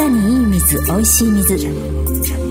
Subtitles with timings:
[0.00, 1.58] 肌にいい水おいしい水。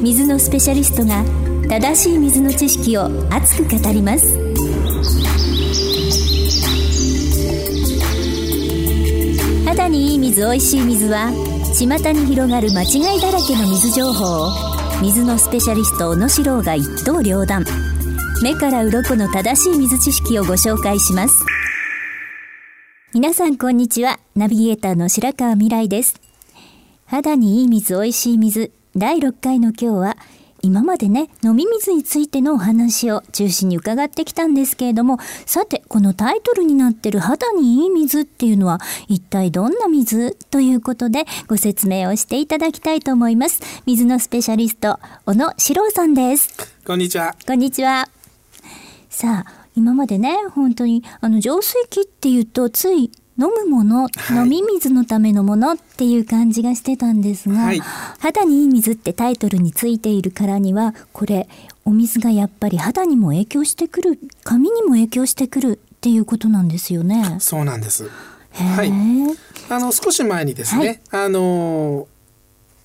[0.03, 1.23] 水のスペシャリストが
[1.67, 4.37] 正しい水の知識を熱く語ります。
[9.65, 11.31] 肌にいい水おいしい水は
[11.73, 14.51] 巷に広がる間違いだらけの水情報を
[15.01, 17.65] 水のスペシャリスト小野史郎が一刀両断。
[18.43, 21.33] 目から鱗の正しい水知識をご紹介します。
[23.15, 24.19] 皆さんこんにちは。
[24.35, 26.28] ナビゲーターの白川未来です。
[27.09, 28.71] 肌にいい水おいしい水。
[28.95, 30.17] 第6回の今日は
[30.61, 40.37] 今までね飲み水についてのお話を中心に伺ってきたんですけれどもさてこのタイトルになってる肌にいい水っていうのは一体どんな水？
[40.51, 43.59] ということでご説明をしていただきたいと思います。
[43.87, 46.77] 水のスペシャリスト小野史郎さんです。
[46.85, 47.35] こんにちは。
[47.47, 48.07] こんにちは。
[49.09, 57.79] さあ今までね本当にあの浄水器っていうとつい飲むもの、はい、飲み水のためのものっていう感じがしてたんですが、はい、
[58.19, 61.47] 肌にいい水ってタイトルについているからにはこれ
[61.85, 67.37] お水がやっぱり肌にも影響してくる髪にも影響してくるっていうことなんですよね。
[67.39, 68.09] そうなんです。
[68.53, 68.91] はい。
[69.69, 72.07] あの少し前にですね、はい、あの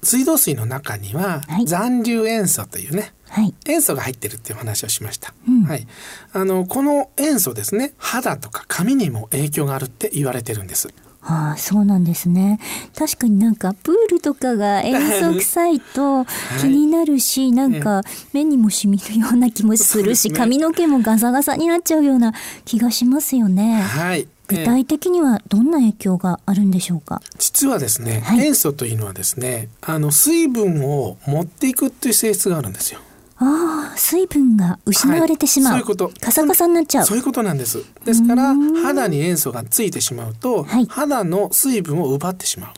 [0.05, 5.87] 水道水の中には残留塩素というね、はい、塩素が入ってるっていう話をしました、うん、はい、
[6.33, 10.89] あのこの塩素ですね肌とか髪にも影響があるって言われてるんです。
[11.27, 12.61] ああそうなんですね。
[12.95, 16.27] 確かになんかプールとかが塩素臭いと
[16.61, 18.03] 気になるし、はい、なんか
[18.35, 22.35] 目にもしみるような気もするし、ね、髪の毛もガサガサになっちゃうような
[22.67, 23.81] 気がしますよね。
[23.81, 33.01] はい具体的にはどんな影響があるんでしょうか、実はですね、はい、塩素というのはですねあの水分を持っていくという性質があるんですよ。
[33.37, 36.21] ああ、水分が失われてしまう、はい、そういうこと。
[36.21, 37.05] カサカサになっちゃう。
[37.05, 37.85] そういうことなんです。
[38.05, 42.71] ですから肌に塩素がついてしまうと、はい、肌の水分を奪ってしまう。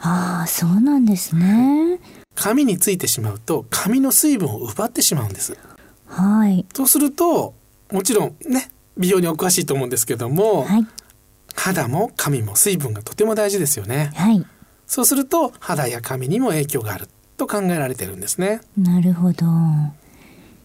[0.00, 1.98] ああそうなんですね。
[2.34, 5.56] 髪についてしまうと髪の水分を奪ってしまうんです。
[6.06, 6.66] はい。
[6.74, 7.54] とすると
[7.90, 10.86] もちろんね美容にお詳しいと思うんですけども、はい、
[11.56, 14.12] 肌も髪も水分がとても大事ですよね。
[14.14, 14.46] はい。
[14.86, 18.60] そうすると肌や髪にも影響があると考えられてるんですね。
[18.76, 19.46] なるほど。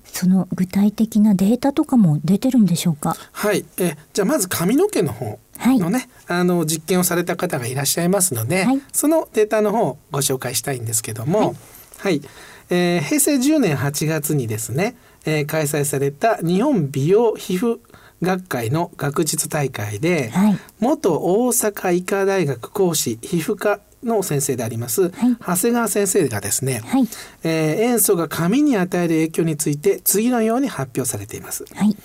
[0.06, 3.16] その具体的なデータとかも出てるんでしょうか？
[3.32, 5.40] はい、えじゃあまず髪の毛の方
[5.80, 11.56] のね、はい、あの実験をされた方がいらっしゃいますので、はい、そのデータの方をご紹介したいんですけども、はい、
[12.00, 12.22] はい、
[12.70, 17.80] えー、平成10年8月にですね、えー、開催された日本美容皮膚
[18.22, 27.08] 学会の学術大会で、はい、元大阪医科大学講師皮膚科の先生であります、はい、長谷川先生がですね、はい、
[27.44, 31.66] えー、塩素が髪に与える影響について次のように発表されています。
[31.74, 31.96] はい。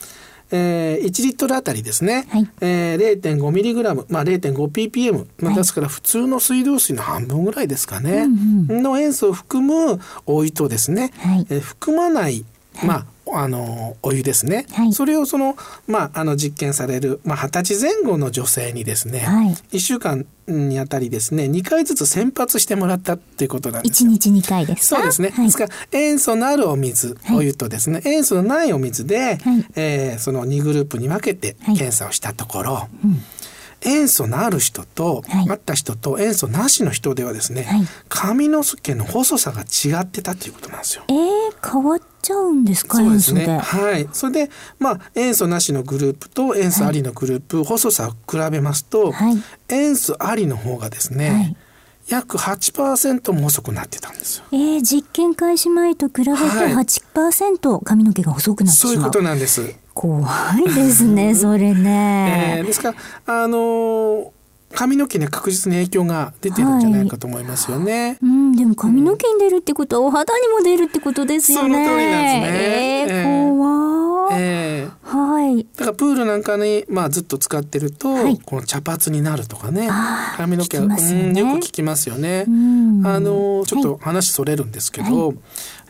[0.52, 8.28] えー、1リットルあたりですね、はい、えー、0.5ミリグラム、まあ、0.5ppm、まあ、ですから普通の水道水の半分ぐらいですかね、
[8.68, 12.44] の塩素を含むお湯とですね、はい、えー、含まない、
[12.84, 15.56] まああのお湯ですね、はい、それをその,、
[15.86, 24.10] まあ、あの実験される、まあ、20歳前後の女性にですね、はい、1週間にあたりですね2回ずつ洗髪してもらったっていうことなんですよ。
[24.10, 29.38] 1日2回ですそうですね、はい、ですから塩素のあるお水、お湯とですね塩素のないお水で、はい、
[29.74, 33.22] えー、その2グループに分けて検査をしたところ、うん
[33.82, 41.04] 塩素のある人と、はい、あった人と塩素なしの人ではですね、はい、髪の毛の細さが違ってたということなんですよ。
[41.08, 43.58] えー、変わっちゃうんですかそうですね。
[43.58, 44.08] はい。
[44.12, 49.12] それでまあ塩素なしのグループと塩素ありのグループ、はい、細さを比べますと、
[49.68, 51.56] 塩素ありの方がですね、
[52.08, 54.44] 約8%も細くなってたんですよ。
[54.52, 59.74] えー、実験開始前と比べて8%髪の毛が細くなってしまう、そういうことなんです。
[59.96, 60.28] 怖
[60.60, 62.58] いですね、 それね。
[62.58, 62.94] えー、ですか
[63.26, 64.28] ら、あのー
[64.74, 68.08] 髪の毛に確実に影響が出てるんじゃないかと思いますよね。
[68.08, 71.74] はい、うん、でも髪の毛に出るってことはお肌にも出るってことですよね。
[71.74, 73.06] その通りなんですね。
[73.08, 74.34] えー、怖い。
[74.34, 75.66] えー、はい。
[75.76, 79.88] だからプールなんかにまあずっと使ってると、はい、この茶髪になるとかね、
[80.36, 82.42] 髪の毛、ね、うんよく聞きますよね。
[82.42, 82.48] あ
[83.18, 85.36] のちょっと話それるんですけど、はい、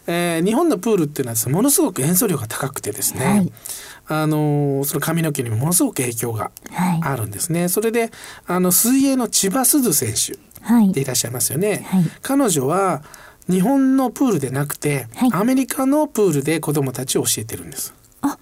[0.06, 3.24] えー、日本のプールっていうのはものすごく塩素量が高くてですね。
[3.24, 3.52] はい
[4.08, 6.50] あのその髪の毛にもものすごく影響が
[7.02, 7.60] あるんですね。
[7.60, 8.10] はい、それで
[8.46, 10.38] あの水泳の千葉すず選手
[10.92, 11.86] でいらっしゃいますよね。
[11.88, 13.02] はい、彼女は
[13.48, 17.94] 日本のプールでなくて、はい、アメリカのプールで子どもたちを教えてるんです。
[18.22, 18.38] あ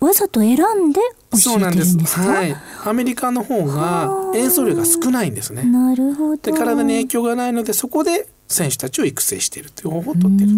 [0.00, 1.00] わざと選んで
[1.34, 1.96] そうなんです。
[2.18, 2.56] はい。
[2.84, 5.62] アメリカの方が塩素量が少ないんですね。
[5.62, 6.36] なるほど。
[6.36, 10.50] で体に影響がないのでそこで選手たちを育成しているという方法をとってる。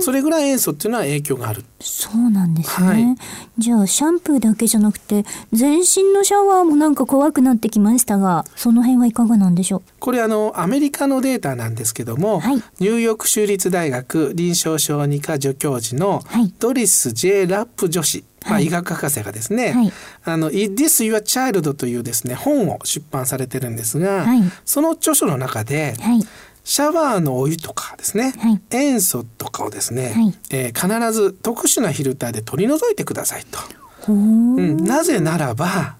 [0.00, 1.64] それぐらい塩素っていうのは影響がある。
[1.80, 3.16] そうなんですね、はい、
[3.56, 9.82] じゃあシャンプーだけじゃなくて全身のシャワーもなんか怖くなってきましたがその辺はいかがなんでしょう？
[9.98, 16.22] これあのアメリカのデータなんですけども、はい、ニューヨーク州立大学臨床小児科助教授の
[16.58, 19.92] ドリス・ J・ ラップ女子まあ、医学博士がですね「はい、
[20.24, 26.26] あの Is This Your Child」というですね本を出版されてるんですが、はい、その著書の中で、はい、
[26.64, 33.58] シャワーのお湯とかですね、はい、塩素とかをですね、はい、えー、必ず特殊なフィルターで取り除いてくださいと。
[34.12, 34.60] う。
[34.60, 35.96] ん、なぜならば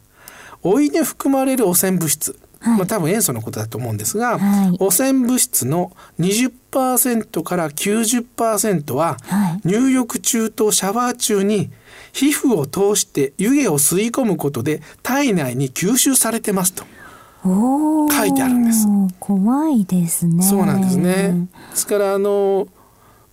[0.63, 9.17] お湯に含まれる汚染物質、はい、まあ、多分塩素のことだと思うんですが、はい、汚染物質の20%から90%は、
[9.65, 11.71] 入浴中とシャワー中に
[12.13, 16.85] 皮膚を通して湯気を吸い込むことで体内に吸収されてますと。
[17.43, 18.87] 書いてあるんです。
[19.19, 20.43] 怖いですね。
[20.43, 21.49] そうなんですね。
[21.71, 22.69] ですからあの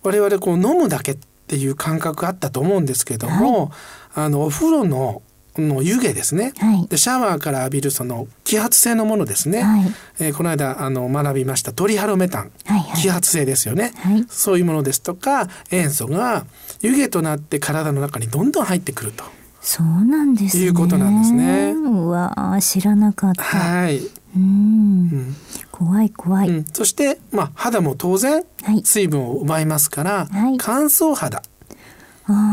[0.02, 3.66] 我々こう飲むだけっていう感覚あったと思うんですけども、
[4.10, 5.22] はい、あのお風呂の
[5.62, 9.80] の湯気ですね、はい、でシャワーから浴びるその揮発性のものですね、はい、
[10.20, 16.46] えー、この間あの学びましたトリハロメタン、はいはい、揮発性ですよね、はい、そういうものですとか塩素が
[16.80, 19.24] 湯気となって体の中にどんどん入ってくると。
[19.60, 20.64] そうなんですね。
[20.64, 21.72] いうことなんですね。
[21.72, 23.42] うわ知らなかった。
[23.42, 24.00] はい。
[24.36, 25.34] うん、
[25.72, 28.44] 怖い怖い、うん、そしてまあ肌も当然
[28.84, 31.42] 水分を奪いますから、はい、乾燥肌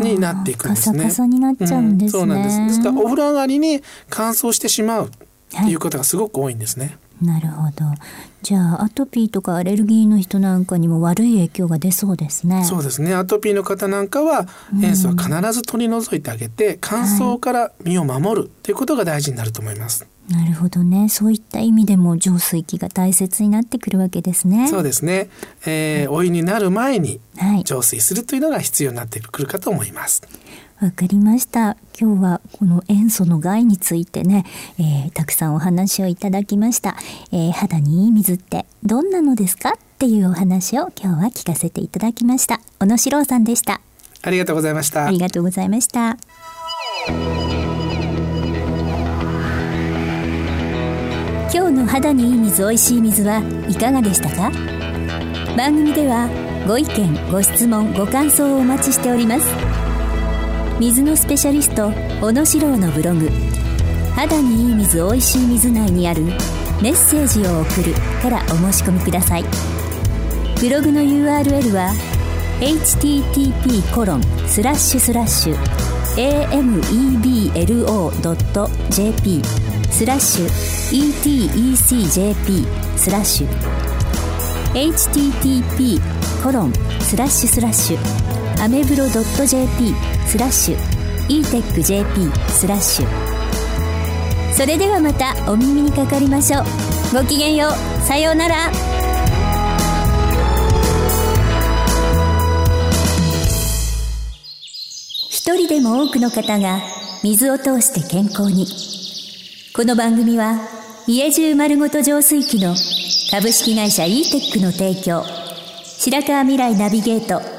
[0.02, 0.98] になっていくんですね。
[1.00, 2.66] カサカサになっちゃうんです、ねうん、そうなんです。
[2.66, 5.10] ですからお風呂上がりに乾燥してしまうっ
[5.50, 6.98] ていうことがすごく多いんですね。
[7.22, 7.86] なるほど。
[8.42, 12.64] じゃあアトピーとかアレルギーの人なんかにも悪い影響が出そうですね。
[12.66, 13.14] そうですね。
[13.14, 14.48] アトピーの方なんかは
[14.82, 20.06] 塩素は必ず取り除いてあげて、乾燥から身を守るということが大事になると思います。
[20.30, 21.08] なるほどね。
[21.08, 24.68] そういった意味でも浄水器が大切になってくるわけですね。
[24.68, 25.30] そうですね。
[25.66, 27.22] えー、お湯になる前に
[27.64, 30.24] 浄水するというのが必要になってくるかと思います。
[30.82, 31.78] わかりました。
[32.00, 34.46] 今日はこの塩素の害についてね、
[34.78, 36.98] えー、たくさんお話をいただきました、
[37.32, 39.70] えー、肌にいい水ってどんなのですか？
[39.70, 42.60] っていうお話を今日は聞かせていただきました。
[42.80, 43.80] 小野史郎さんでした。
[44.22, 45.06] ありがとうございました。
[45.06, 46.18] ありがとうございました。
[51.54, 54.52] 今日の肌にいい水おいしい水はいかがでしたか？
[55.56, 56.28] 番組では
[56.68, 59.46] ご意見ご質問ご感想をお待ちしております
[60.78, 61.90] 水のスペシャリスト
[62.20, 63.30] 小野史郎のブログ
[64.14, 66.24] 「肌にいい水おいしい水」内にある
[66.84, 69.46] 「メッセージを送る」からお申し込みください。
[70.60, 71.94] ブログの URL は
[72.60, 75.58] http コロンスラッシュスラッシュ
[76.50, 77.62] ameblo.jp
[79.92, 80.48] スラッシュ
[80.92, 82.66] etecjp
[82.98, 83.48] スラッシュ。
[84.74, 86.02] http
[86.44, 88.25] コロンスラッシュスラッシュ。
[88.60, 89.94] アメブロ .jp
[90.26, 90.96] スラッシュ。
[91.28, 93.06] e-techjp スラッシュ。
[94.54, 96.64] それではまたお耳にかかりましょう。
[97.14, 98.02] ごきげんよう。
[98.04, 98.72] さようなら。
[105.30, 106.80] 一人でも多くの方が
[107.24, 108.66] 水を通して健康に。
[109.76, 110.60] この番組は
[111.08, 112.74] 家中丸ごと浄水器の
[113.32, 115.24] 株式会社 e テックの提供。
[115.84, 117.55] 白川未来ナビゲート。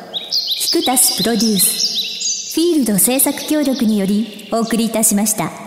[0.77, 5.66] クタスプロデュースフィールド制作協力によりお送りいたしました。